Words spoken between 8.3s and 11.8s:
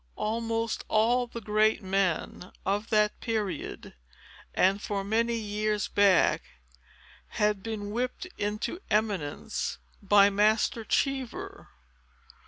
into eminence by Master Cheever.